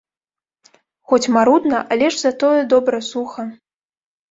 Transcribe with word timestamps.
Хоць 1.13 1.27
марудна, 1.35 1.83
але 1.97 2.09
ж 2.17 2.21
за 2.23 2.33
тое 2.47 2.61
добра, 2.75 2.97
суха. 3.11 3.49